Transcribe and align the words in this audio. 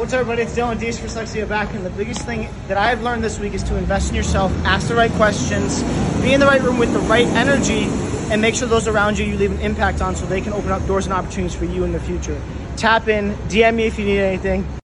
What's 0.00 0.14
up, 0.14 0.20
everybody? 0.20 0.44
It's 0.44 0.56
Dylan 0.56 0.80
Dees 0.80 0.98
for 0.98 1.08
Dyslexia 1.08 1.46
back, 1.46 1.74
and 1.74 1.84
the 1.84 1.90
biggest 1.90 2.22
thing 2.22 2.48
that 2.68 2.78
I've 2.78 3.02
learned 3.02 3.22
this 3.22 3.38
week 3.38 3.52
is 3.52 3.62
to 3.64 3.76
invest 3.76 4.08
in 4.08 4.16
yourself, 4.16 4.50
ask 4.64 4.88
the 4.88 4.94
right 4.94 5.12
questions, 5.12 5.82
be 6.22 6.32
in 6.32 6.40
the 6.40 6.46
right 6.46 6.62
room 6.62 6.78
with 6.78 6.90
the 6.94 7.00
right 7.00 7.26
energy, 7.26 7.82
and 8.32 8.40
make 8.40 8.54
sure 8.54 8.66
those 8.66 8.88
around 8.88 9.18
you 9.18 9.26
you 9.26 9.36
leave 9.36 9.52
an 9.52 9.60
impact 9.60 10.00
on 10.00 10.16
so 10.16 10.24
they 10.24 10.40
can 10.40 10.54
open 10.54 10.70
up 10.70 10.86
doors 10.86 11.04
and 11.04 11.12
opportunities 11.12 11.54
for 11.54 11.66
you 11.66 11.84
in 11.84 11.92
the 11.92 12.00
future. 12.00 12.40
Tap 12.78 13.08
in, 13.08 13.34
DM 13.50 13.74
me 13.74 13.82
if 13.82 13.98
you 13.98 14.06
need 14.06 14.20
anything. 14.20 14.66